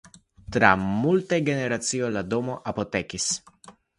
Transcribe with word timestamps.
Tra 0.53 0.71
multaj 1.01 1.39
generacioj 1.51 2.09
la 2.17 2.25
domo 2.33 2.57
apotekis. 2.73 3.31